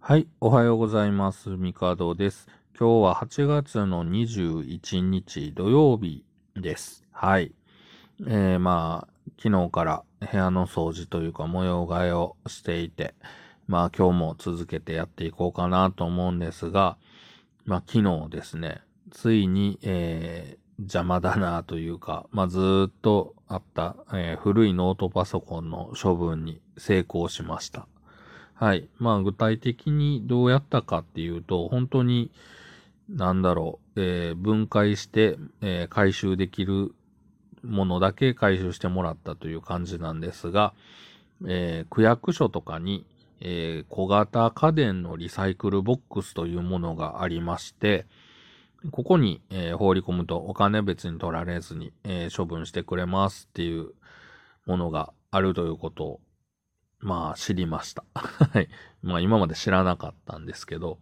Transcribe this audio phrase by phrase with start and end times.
[0.00, 1.50] はい、おはようございます。
[1.50, 2.48] ミカドです。
[2.78, 6.24] 今日は8月の21日土曜日
[6.56, 7.04] です。
[7.12, 7.52] はい。
[8.26, 13.14] えー、まあ、昨日から部屋の掃除というか模様替えをしていて、
[13.66, 16.96] まあ今日も続けてやっていこうかなと思うんですが、
[17.66, 18.80] まあ昨日ですね、
[19.10, 27.86] ついに、えー、邪魔だなというか、まあずっとあった、えー古いノートパソコンの処分に成功しました。
[28.58, 28.88] はい。
[28.98, 32.32] まあ具体的にどうやったかっていうと、本当に、
[33.08, 36.92] なんだろう、えー分解して、えー回収できる
[37.62, 40.74] ものだけ回収してもらったという感じなんですが、
[41.46, 43.06] えー区役所とかに、
[43.40, 48.06] え小型家電のリサイクルボックスというものがありまして、
[48.90, 53.92] ここに、え放り込むとお金別に取られずに、え処分してくれますっていう
[54.66, 56.20] ものがあるということを、
[57.00, 58.04] まあ知りました。
[58.14, 58.68] はい。
[59.02, 60.98] まあ今まで知らなかったんですけど、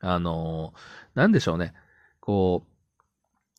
[0.00, 0.78] あのー
[1.14, 1.74] なんでしょうね。
[2.20, 2.66] こ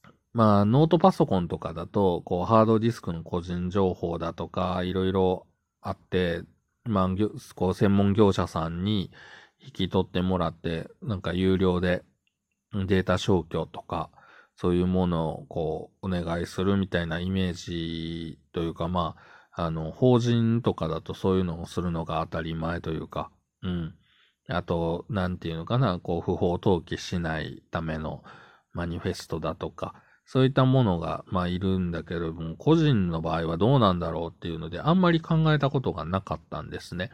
[0.04, 5.48] う、まあノートパソコンとかだと、こうハードディスクの個人情報だとか、いろいろ
[5.82, 6.44] あって、
[6.86, 7.10] まあ、
[7.56, 9.12] こう専門業者さんに
[9.60, 12.04] 引き取ってもらって、なんか有料で
[12.74, 14.10] データ消去とか、
[14.58, 19.22] そういうものをこうお願いするみたいなイメージというか、まあ、
[19.56, 23.96] あの、法人とかだとそういうのをするのが当たり前というか、うん。
[24.50, 28.24] あと、なんていうのかな、こう、不法投棄しないための
[28.74, 29.96] マニフェストだとか、
[30.26, 37.12] そういったものが、まあ、いるんだけれども、個人の場合はどうなんだろうっていうので、あんまり考えたことがなかったんですね。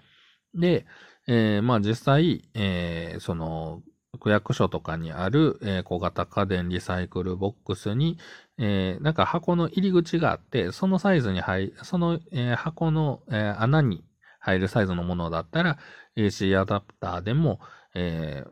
[0.53, 0.85] で、
[1.27, 3.83] えーまあ、実際、えーその、
[4.19, 8.17] 区役所とかにある、えー小型家電リサイクルボックスに、
[8.57, 14.03] えーなんか箱の入り口があって、そのサイズに入、その、えー箱の、えー穴に
[14.39, 15.77] 入るサイズのものだったら、
[16.15, 17.59] AC アダプターでも、
[17.95, 18.51] えー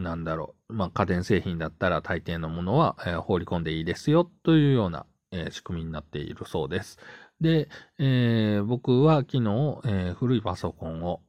[0.00, 6.98] なんだろう、まあ、家電製品だったら大抵のものは、えー放り込んでいいですよというような、えー仕組みになっているそうです。
[7.40, 9.40] で、えー僕は昨日、
[9.84, 11.22] えー古いパソコンを、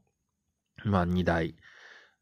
[0.85, 1.56] まあ、2台、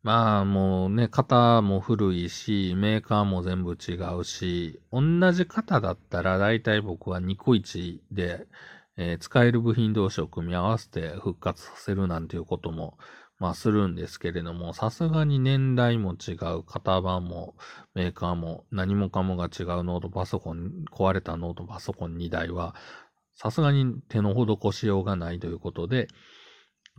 [0.06, 5.02] まあもうね、型も古いし、メーカーも全部違うし、同
[5.32, 8.46] じ型だったら大体僕はニコイチで、
[8.98, 13.00] えー使える部品同士を組み合わせて復活させるなんていうことも、
[13.40, 17.56] まあするんですけれども、さすがに年代も違う、型番も
[17.96, 22.76] メーカーも何もかもが違うノートパソコン、壊れたノートパソコン2台は、
[23.34, 26.10] さすがに手の施しようがないということで、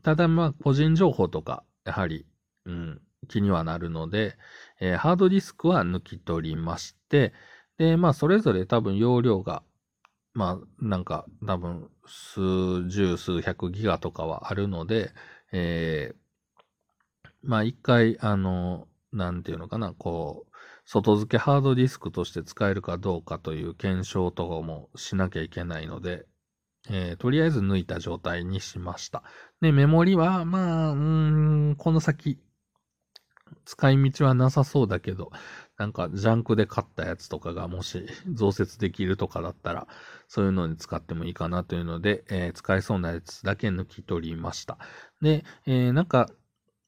[0.03, 2.27] ただまあ個人情報とか、やはり、
[2.67, 4.37] うん、気にはなるので、
[4.81, 7.33] えーハードディスクは抜き取りまして、
[7.79, 9.63] で、まあ、それぞれ多分容量が、
[10.35, 15.13] まあ、なんか、多分、数十、数百ギガとかはあるので、
[15.53, 16.17] えー
[17.43, 26.27] まあ、一回、あの、なんていうのかな、こう、外付けハードディスクとして使えるかどうかという検証とかもしなきゃいけないので、
[26.91, 29.23] えーとりあえず抜いた状態にしました。
[29.63, 30.99] で、メモリは、まあ、うー
[31.73, 32.41] ん、この先、
[33.67, 35.31] 使い道はなさそうだけど、
[35.77, 39.87] なんか、ジャンクで買ったやつとかがもし増設できるとかだったら、
[40.29, 44.79] そういうのに使ってもいいかなというので、えー使えそうなやつだけ抜き取りました。
[45.21, 46.31] で、えーなんか、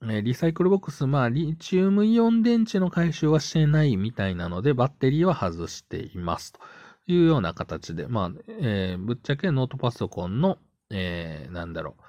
[0.08, 6.52] えリサイクルボックス、まあ、リチウムイオン電池の回収はしてないみたいなので、バッテリーは外しています。
[6.52, 6.60] と
[7.06, 10.58] いうような形で、まあ、えーぶっちゃけノートパソコンの、
[10.90, 12.02] えーなんだろう、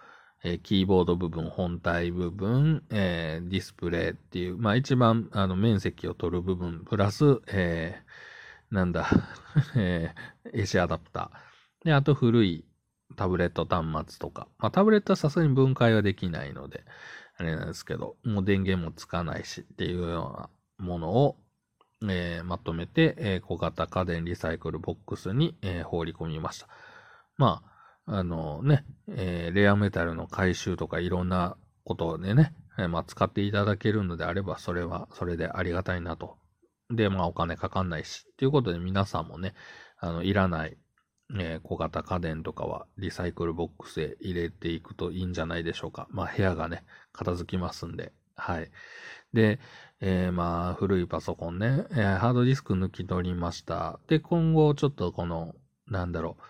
[0.43, 9.09] えーキーボード部分、本体部分、えーディスプレイっていう、まあ一番あの面積を取る部分、プラス、えーなんだ、
[9.75, 11.85] えー AC アダプター。
[11.85, 12.65] で、あと古い
[13.15, 14.47] タブレット端末とか。
[14.59, 16.83] まあタブレットはさすがに分解はできないので、
[17.37, 20.49] あれなんですけど、もう電源もつかないしっていうよ
[20.79, 21.37] うなものを、
[22.09, 26.67] えーまとめて、えー小型家電リサイクルボックスに、えー放り込みました。
[27.37, 27.78] まあ、
[28.11, 36.37] あのね、えーレアメタルの回収とかいろんなことでね、えーまあ、使っていただけるのであれば、それはそれでありがたいなと。
[36.89, 38.25] で、まあ、お金かかんないし。
[38.35, 39.53] ということで、皆さんもね、
[39.99, 40.77] あの、いらない、
[41.37, 46.07] えー小型家電とかはリサイクルボックスへ入れていくといいんじゃないでしょうか。
[46.09, 48.11] まあ、部屋がね、片付きますんで。
[48.35, 48.71] はい。
[49.33, 49.59] で、
[50.01, 53.99] えーまあ、古いパソコンね、えーハードディスク抜き取りました。
[54.07, 55.53] で、今後ちょっとこの、
[55.85, 56.43] なんだろう、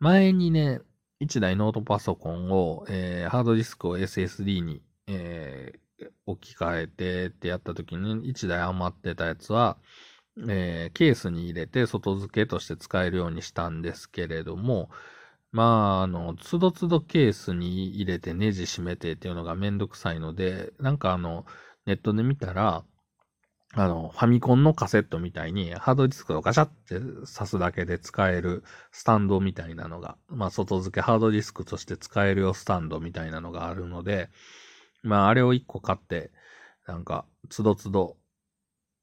[0.00, 0.80] 前にね、
[1.20, 5.80] 1台ノートパソコンを、えーハードディスクを SSD に、えー
[6.24, 9.76] 置き換えてってやった時に1台余ってたやつは、
[10.48, 14.90] えーケースに入れて外付けとして使えるようにしたんですけれども、
[15.52, 21.46] まあ、あの、つどつどケースに入れてネジ締めてっていうのがめんどくさいので、なんかあの、
[21.86, 22.84] ネットで見たら、
[23.74, 34.28] あの、ファミコンのカセットみたいにハードディスクをガチャって挿すだけで使えるスタンドみたいなのが、まあ外付けハードディスクとして使えるよスタンドみたいなのがあるので、
[35.02, 36.32] まああれを一個買って、
[36.86, 38.16] なんか、つどつど、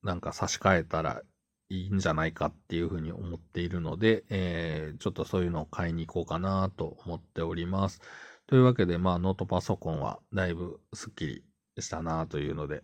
[0.03, 1.21] なんか差し替えたら
[1.69, 8.01] いいんじゃないかっていうふうに思っているので、えー、ちょっとそういうのを買いに行こうかなと思っております。
[8.47, 11.43] というわけで、まあノートパソコンはだいぶスッキリ
[11.79, 12.83] したなというので、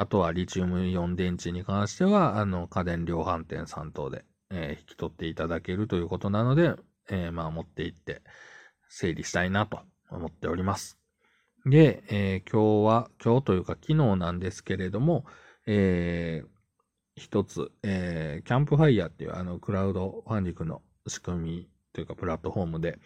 [0.00, 6.76] あとはリチウムイオン電池に関しては、あの、家電量販店さん等で、えー、引き取っていただけるということなので、
[7.10, 8.22] えー、まあ持って行って
[8.88, 11.00] 整理したいなと思っております。
[11.66, 15.24] で、えー、今日は、今日というか昨日なんですけれども、
[15.66, 16.48] えー、
[17.16, 23.00] 一つ、えー、キャンプファイヤーっていうあのクラウドファンディングの仕組みというかプラットフォームで、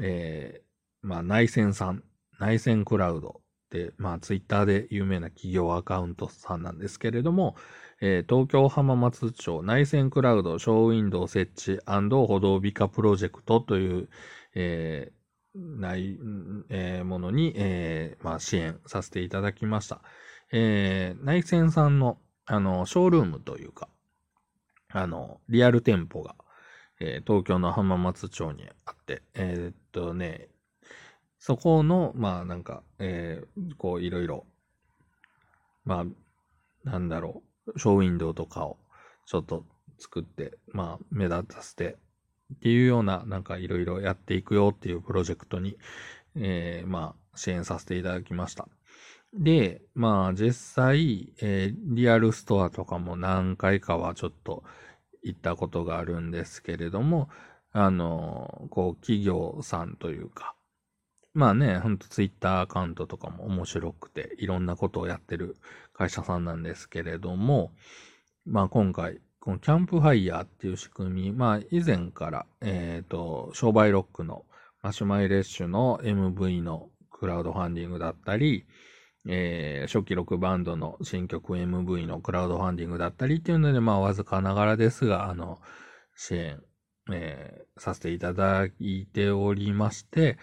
[0.00, 2.02] えー、まあ内線さん、
[2.40, 3.42] 内線クラウド、
[3.98, 7.56] まあ、ツイッターで有名な企業アカウントさんなんですけれども、
[8.00, 14.08] えー、東京浜松町内線クラウドショーウィンドウ設置歩道美化プロジェクトという、
[14.54, 16.18] えー、ない、
[16.68, 20.02] えー、ものに、えー、まあ、支援させていただきました。
[20.50, 23.88] えー、内線さんの、あの、ショールームというか、
[24.90, 26.34] あの、リアル店舗が、
[27.00, 30.48] えー、東京の浜松町にあって、えー、っとね、
[31.44, 34.46] そこの、まあなんか、えー、こういろいろ、
[35.84, 38.78] まあ、なんだろう、ショーウィンドウとかを
[39.26, 39.64] ちょっと
[39.98, 41.96] 作って、まあ目立たせて
[42.54, 45.76] っていうような、なんかいろいろやっていくよっていうプロジェクトに、
[46.36, 48.68] えー、まあ支援させていただきました。
[49.34, 54.62] で、まあ実際、えー、リアルストアとかも何回かはちょっと
[55.24, 57.28] 行ったことがあるんですけれども、
[57.72, 60.54] あの、こう企業さんというか、
[61.34, 65.56] まあね、ほんとツイッターアカウントとかも面白くて、いろんなことをやってる
[65.94, 67.72] 会社さんなんですけれども、
[68.44, 74.44] まあ今回、このキャンプファイヤーっていう仕組み、まあ以前から、えっ、ー、と、商売ロックの
[74.82, 78.66] マシュマイレッシュの MV のクラウドファンディングだったり、
[79.28, 85.60] えー、初期ロックバンドの新曲 MV のクラウドファンディングだったりっていうので、まあわずかながらですが、あの、
[86.14, 86.60] 支援、
[87.10, 90.36] えー、させていただいておりまして、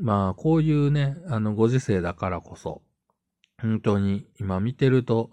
[0.00, 2.82] まあ、こういうね、あの、ご時世だからこそ、
[3.60, 5.30] 本当に今見てると、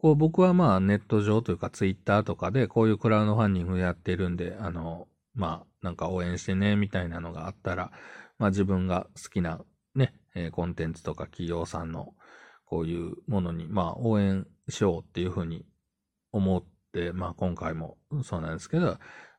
[0.00, 7.90] こう僕はまあネット上というかツイッターとかでこういうクラウドファンディングやってるんで、あの、まあなんか応援してねみたいなのがあったら、
[8.38, 9.60] まあ自分が好きな
[9.94, 12.14] ね、えー、コンテンツとか企業さんの
[12.64, 15.66] こういうものにまあ応援しようっていうふうに
[16.32, 18.96] 思って、まあ今回もそうなんですけど、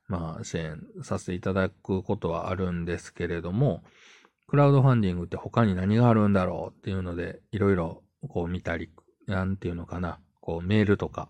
[0.07, 3.83] まあ支援させていただくことはあるんですけれども、
[4.51, 8.91] クラウドファンディングって他に何があるんだろうっていうので、いろいろこう見たり、
[9.25, 11.29] なんていうのかな、こうメールとか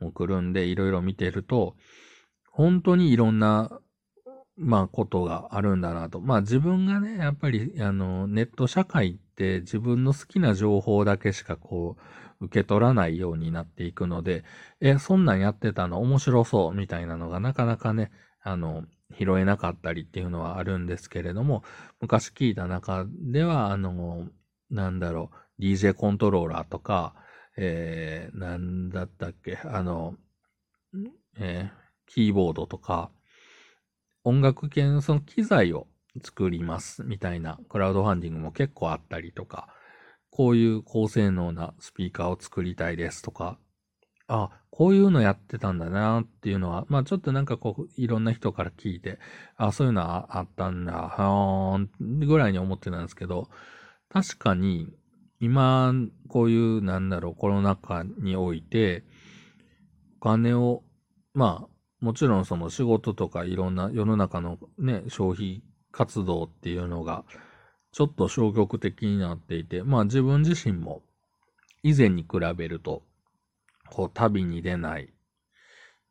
[0.00, 1.74] も来るんで、いろいろ見てると、
[2.52, 3.80] 本当にいろんな、
[4.56, 6.20] まあ、ことがあるんだなと。
[6.20, 11.96] まあ、自分がね、やっぱり、あの、ネット社会って自分の好きな情報だけしかこ
[12.40, 14.44] う、受け取らないようになっていくので、
[14.80, 16.00] え、そんなんやってたの？
[16.00, 16.74] 面白そう。
[16.74, 18.12] みたいなのがなかなかね、
[18.42, 18.84] あの、
[19.18, 21.62] 拾えなかったりっていうのはあるんですけれども、
[22.00, 24.28] 昔聞いた中では、あの、
[24.70, 27.14] なんだろう、DJ コントローラーとか、
[27.56, 30.14] えー、なんだったっけ、あの、
[31.38, 33.10] えー、キーボードとか、
[34.24, 35.86] 音楽系のその機材を
[36.22, 39.68] 作りますみたいなクラウドファンディングも結構あったりとか、
[40.30, 43.58] こういう高性能なスピーカーを作りたいですとか、
[44.32, 49.18] あ、こういうのやってたんだなっていうのは、まあちょっとなんかこう、いろんな人から聞いて、
[49.56, 53.48] あ、そういうのはあったんだ、はーん、ぐらいに思ってたんですけど、
[54.08, 54.88] 確かに、
[55.40, 55.92] 今、
[56.28, 59.02] こういう、なんだろう、コロナ禍において、
[60.20, 60.84] お金を、
[61.34, 67.24] まあ、もちろんその仕事とかいろんな世の中のね、消費活動っていうのが、
[67.92, 71.02] ちょっと消極的になっていて、まあ自分自身も
[71.82, 73.02] 以前に比べると
[73.90, 75.12] こう、旅に出ない。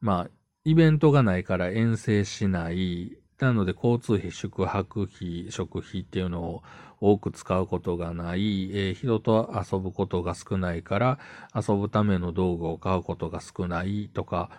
[0.01, 0.29] まあ、
[0.65, 3.17] イベントがないから遠征しない。
[3.39, 6.63] なので、交通費、宿泊費、食費っていうのを
[7.00, 8.69] 多く使うことがない。
[8.71, 11.19] えー、人と遊ぶことが少ないから、
[11.55, 14.50] 遊ぶための道具を買うことが少ないとか、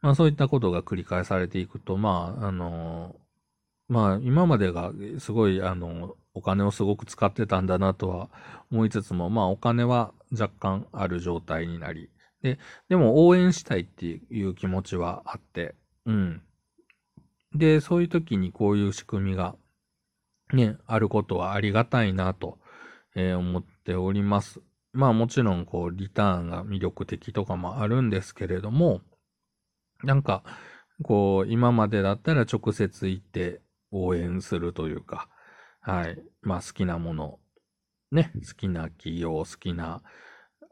[0.00, 8.30] まあそういったことが繰り返されていくと、まあ、あのー、まあ今までがすごい、あの、お金をすごく使ってたんだなとは
[8.70, 12.10] 思いつつも、まあお金は若干ある状態になり、
[12.42, 15.74] で、でも応援したいっていう気持ちはあって、
[16.06, 16.42] うん。
[17.54, 19.56] で、そういう時にこういう仕組みが
[20.52, 22.58] ね、あることはありがたいなと、
[23.14, 24.60] えー、思っております。
[24.92, 29.02] まあもちろん、こう、リターンが魅力的とかもあるんですけれども、
[30.02, 30.42] なんか、
[31.02, 35.28] こう、今までだったら直接行って応援するというか、
[35.80, 36.18] はい。
[36.40, 37.38] まあ好きなもの、
[38.10, 40.02] ね、好きな企業、好きな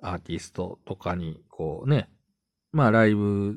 [0.03, 2.09] アーティストとかに、こうね、
[2.73, 3.57] まあライブ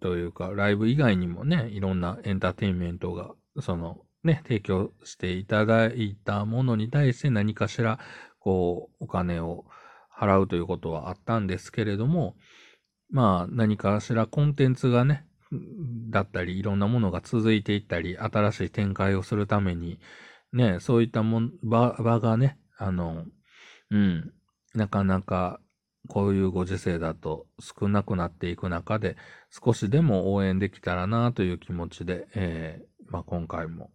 [0.00, 7.98] というか、ライブ以外にもね、いろんなエンターテインメントが、そのね、提供していただいたものに対して何かしら、
[8.40, 9.64] こう、お金を
[10.14, 12.36] 払うということはあったんですけれども、
[13.10, 15.24] まあ何かしらコンテンツがね、
[16.10, 19.98] だったり、いろんなものが続いていったり、新しい展開をするために、
[20.52, 23.24] ね、そういったもん、場、場がね、あの、
[23.90, 24.32] うん、
[24.74, 25.60] なかなか
[26.08, 29.16] こういうご時世だと少なくなっていく中で、
[29.50, 33.90] 少しでも応援できたらなという気持ちで、えー、まあ、今回も、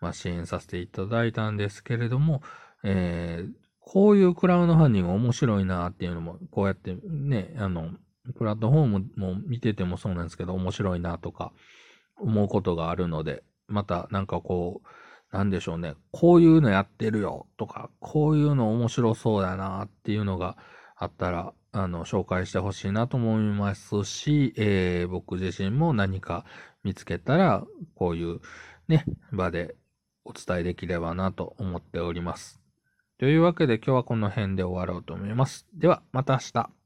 [0.00, 2.42] まあ、支援させていただいたんですけれども、
[2.84, 7.90] えー、こういうクラウドファンディング面白いなっていうのも、こうやってね、あの、
[8.36, 11.52] プラットフォームも見ててもそうなんですけど、面白いなとか
[12.16, 20.56] 思うことがあるので、またなんかこう、なんでしょうね、こういうのやってるよとか、こういうの面白そうだなっていうのが
[21.02, 26.44] あったら、あの、紹介してほしいなと思いますし、えー、僕自身も何か
[26.84, 27.66] 見つけたら、
[27.96, 28.40] こういう
[28.86, 29.74] ね、場で
[30.24, 32.60] お伝えできればなと思っております。
[33.18, 35.66] というわけで今日はこの辺で終わろうと思います。
[35.74, 36.81] では、また明日。